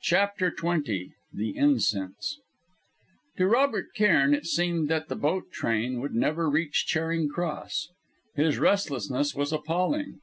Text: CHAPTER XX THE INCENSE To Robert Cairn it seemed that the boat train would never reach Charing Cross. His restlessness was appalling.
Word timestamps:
CHAPTER 0.00 0.50
XX 0.50 1.10
THE 1.34 1.50
INCENSE 1.58 2.38
To 3.36 3.46
Robert 3.46 3.88
Cairn 3.94 4.32
it 4.32 4.46
seemed 4.46 4.88
that 4.88 5.08
the 5.08 5.16
boat 5.16 5.52
train 5.52 6.00
would 6.00 6.14
never 6.14 6.48
reach 6.48 6.86
Charing 6.86 7.28
Cross. 7.28 7.90
His 8.34 8.58
restlessness 8.58 9.34
was 9.34 9.52
appalling. 9.52 10.20